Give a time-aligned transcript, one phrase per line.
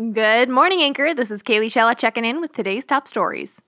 [0.00, 1.12] Good morning, Anchor.
[1.12, 3.60] This is Kaylee Shella checking in with today's top stories.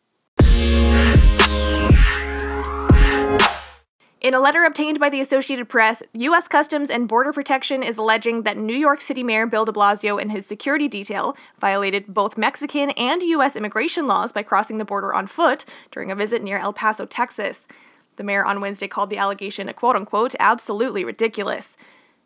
[4.22, 6.48] In a letter obtained by the Associated Press, U.S.
[6.48, 10.32] Customs and Border Protection is alleging that New York City Mayor Bill de Blasio and
[10.32, 13.54] his security detail violated both Mexican and U.S.
[13.54, 17.68] immigration laws by crossing the border on foot during a visit near El Paso, Texas.
[18.16, 21.76] The mayor on Wednesday called the allegation a quote unquote absolutely ridiculous.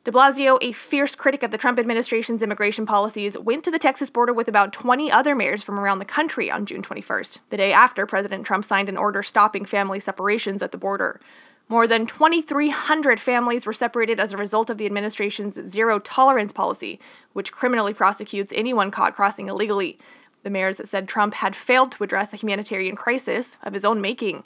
[0.07, 4.09] De Blasio, a fierce critic of the Trump administration's immigration policies, went to the Texas
[4.09, 7.73] border with about 20 other mayors from around the country on June 21st, the day
[7.73, 11.21] after President Trump signed an order stopping family separations at the border.
[11.69, 17.01] More than 2,300 families were separated as a result of the administration's zero tolerance policy,
[17.33, 19.99] which criminally prosecutes anyone caught crossing illegally.
[20.45, 24.45] The mayors said Trump had failed to address a humanitarian crisis of his own making.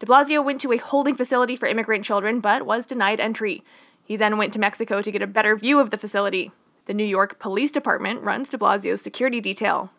[0.00, 3.64] De Blasio went to a holding facility for immigrant children but was denied entry.
[4.08, 6.50] He then went to Mexico to get a better view of the facility.
[6.86, 9.90] The New York Police Department runs de Blasio's security detail.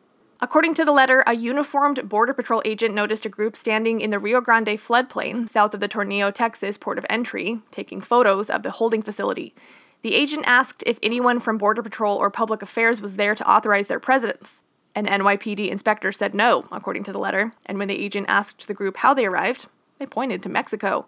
[0.42, 4.18] According to the letter, a uniformed Border Patrol agent noticed a group standing in the
[4.18, 8.72] Rio Grande floodplain south of the Tornillo, Texas port of entry, taking photos of the
[8.72, 9.54] holding facility.
[10.02, 13.90] The agent asked if anyone from Border Patrol or Public Affairs was there to authorize
[13.90, 14.64] their presence.
[14.96, 18.74] An NYPD inspector said no, according to the letter, and when the agent asked the
[18.74, 19.68] group how they arrived,
[20.00, 21.08] they pointed to Mexico.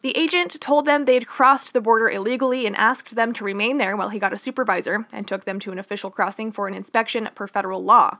[0.00, 3.96] The agent told them they'd crossed the border illegally and asked them to remain there
[3.96, 7.28] while he got a supervisor and took them to an official crossing for an inspection
[7.34, 8.18] per federal law.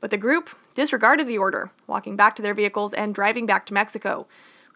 [0.00, 3.74] But the group disregarded the order, walking back to their vehicles and driving back to
[3.74, 4.26] Mexico.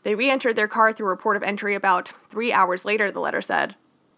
[0.03, 3.21] They re entered their car through a port of entry about three hours later, the
[3.21, 3.77] letter said.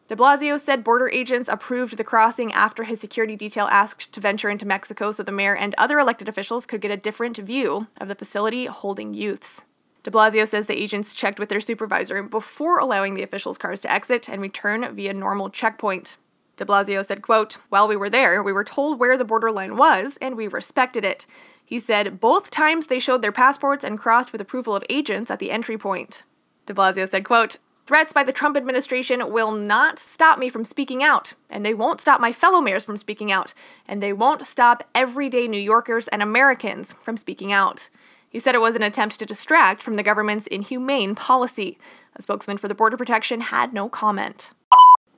[0.08, 4.50] De Blasio said border agents approved the crossing after his security detail asked to venture
[4.50, 8.08] into Mexico so the mayor and other elected officials could get a different view of
[8.08, 9.62] the facility holding youths.
[10.04, 13.90] De Blasio says the agents checked with their supervisor before allowing the officials' cars to
[13.90, 16.18] exit and return via normal checkpoint.
[16.56, 20.18] De Blasio said, quote, While we were there, we were told where the borderline was,
[20.20, 21.26] and we respected it.
[21.64, 25.38] He said both times they showed their passports and crossed with approval of agents at
[25.38, 26.24] the entry point.
[26.66, 27.56] De Blasio said, quote,
[27.86, 32.00] Threats by the Trump administration will not stop me from speaking out, and they won't
[32.00, 33.54] stop my fellow mayors from speaking out,
[33.88, 37.88] and they won't stop everyday New Yorkers and Americans from speaking out.
[38.34, 41.78] He said it was an attempt to distract from the government's inhumane policy.
[42.16, 44.50] A spokesman for the Border Protection had no comment.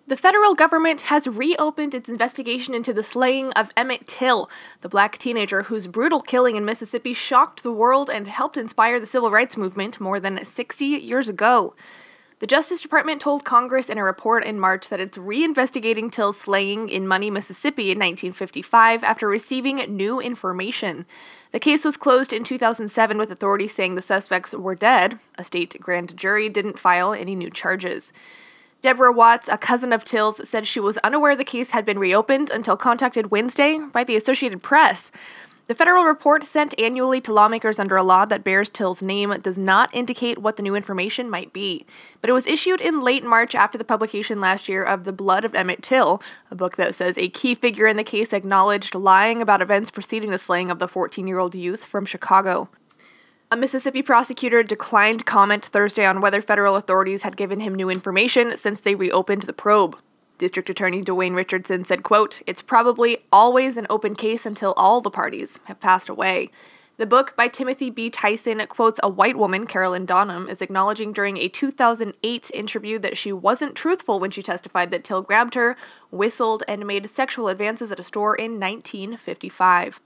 [0.06, 4.50] The federal government has reopened its investigation into the slaying of Emmett Till,
[4.82, 9.06] the black teenager whose brutal killing in Mississippi shocked the world and helped inspire the
[9.06, 11.74] civil rights movement more than 60 years ago.
[12.38, 16.90] The Justice Department told Congress in a report in March that it's reinvestigating Till's slaying
[16.90, 21.06] in Money, Mississippi in 1955 after receiving new information.
[21.52, 25.18] The case was closed in 2007 with authorities saying the suspects were dead.
[25.38, 28.12] A state grand jury didn't file any new charges.
[28.82, 32.50] Deborah Watts, a cousin of Till's, said she was unaware the case had been reopened
[32.50, 35.10] until contacted Wednesday by the Associated Press.
[35.68, 39.58] The federal report sent annually to lawmakers under a law that bears Till's name does
[39.58, 41.84] not indicate what the new information might be,
[42.20, 45.44] but it was issued in late March after the publication last year of The Blood
[45.44, 46.22] of Emmett Till,
[46.52, 50.30] a book that says a key figure in the case acknowledged lying about events preceding
[50.30, 52.68] the slaying of the 14 year old youth from Chicago.
[53.50, 58.56] A Mississippi prosecutor declined comment Thursday on whether federal authorities had given him new information
[58.56, 59.98] since they reopened the probe.
[60.38, 65.10] District Attorney Dewayne Richardson said, quote, It's probably always an open case until all the
[65.10, 66.50] parties have passed away.
[66.98, 68.08] The book by Timothy B.
[68.08, 73.32] Tyson quotes a white woman, Carolyn Donham, is acknowledging during a 2008 interview that she
[73.32, 75.76] wasn't truthful when she testified that Till grabbed her,
[76.10, 80.00] whistled, and made sexual advances at a store in 1955.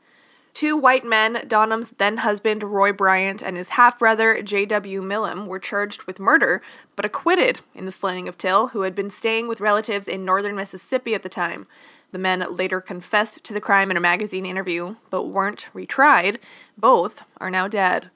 [0.53, 5.01] Two white men, Donham's then husband Roy Bryant and his half brother J.W.
[5.01, 6.61] Milam, were charged with murder,
[6.97, 10.57] but acquitted in the slaying of Till, who had been staying with relatives in northern
[10.57, 11.67] Mississippi at the time.
[12.13, 16.39] The men later confessed to the crime in a magazine interview, but weren't retried.
[16.77, 18.11] Both are now dead.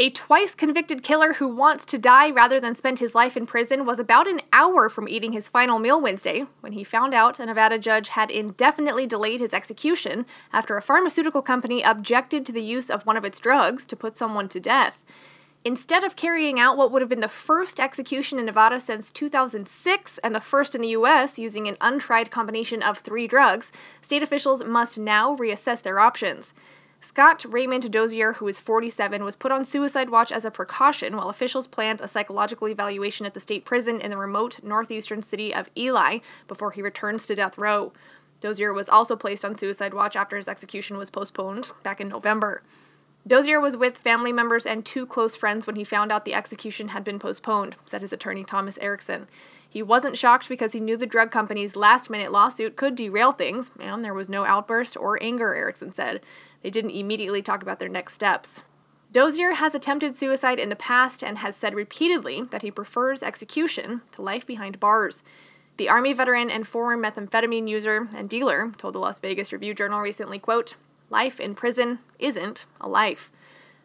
[0.00, 3.84] A twice convicted killer who wants to die rather than spend his life in prison
[3.84, 7.46] was about an hour from eating his final meal Wednesday when he found out a
[7.46, 12.90] Nevada judge had indefinitely delayed his execution after a pharmaceutical company objected to the use
[12.90, 15.02] of one of its drugs to put someone to death.
[15.64, 20.18] Instead of carrying out what would have been the first execution in Nevada since 2006
[20.18, 24.62] and the first in the US using an untried combination of three drugs, state officials
[24.62, 26.54] must now reassess their options.
[27.00, 31.28] Scott Raymond Dozier, who is 47, was put on suicide watch as a precaution while
[31.28, 35.70] officials planned a psychological evaluation at the state prison in the remote northeastern city of
[35.76, 36.18] Ely
[36.48, 37.92] before he returns to death row.
[38.40, 42.62] Dozier was also placed on suicide watch after his execution was postponed back in November.
[43.26, 46.88] Dozier was with family members and two close friends when he found out the execution
[46.88, 49.28] had been postponed, said his attorney Thomas Ericsson.
[49.68, 53.70] He wasn't shocked because he knew the drug company's last minute lawsuit could derail things,
[53.78, 56.22] and there was no outburst or anger, Ericsson said.
[56.62, 58.62] They didn't immediately talk about their next steps.
[59.10, 64.02] Dozier has attempted suicide in the past and has said repeatedly that he prefers execution
[64.12, 65.22] to life behind bars.
[65.78, 70.00] The Army veteran and former methamphetamine user and dealer told the Las Vegas Review Journal
[70.00, 70.74] recently, quote,
[71.08, 73.30] Life in prison isn't a life.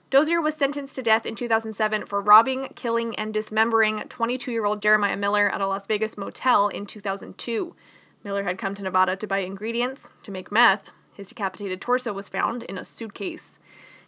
[0.09, 4.81] Dozier was sentenced to death in 2007 for robbing, killing, and dismembering 22 year old
[4.81, 7.75] Jeremiah Miller at a Las Vegas motel in 2002.
[8.23, 10.91] Miller had come to Nevada to buy ingredients to make meth.
[11.13, 13.59] His decapitated torso was found in a suitcase.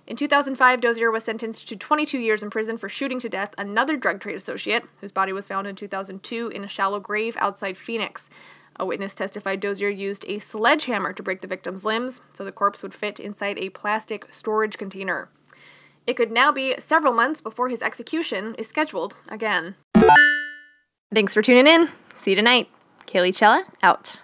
[0.07, 3.97] In 2005, Dozier was sentenced to 22 years in prison for shooting to death another
[3.97, 8.29] drug trade associate, whose body was found in 2002 in a shallow grave outside Phoenix.
[8.77, 12.83] A witness testified Dozier used a sledgehammer to break the victim's limbs so the corpse
[12.83, 15.29] would fit inside a plastic storage container.
[16.05, 19.75] It could now be several months before his execution is scheduled again.
[21.13, 21.89] Thanks for tuning in.
[22.15, 22.69] See you tonight.
[23.07, 24.19] Kaylee Chella, out.